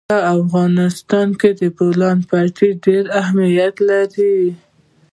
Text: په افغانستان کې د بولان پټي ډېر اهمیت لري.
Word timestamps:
په 0.09 0.17
افغانستان 0.39 1.27
کې 1.39 1.49
د 1.59 1.61
بولان 1.77 2.17
پټي 2.29 2.69
ډېر 2.85 3.03
اهمیت 3.21 3.75
لري. 3.89 4.37